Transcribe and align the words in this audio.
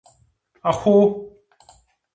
Αχού! 0.71 0.97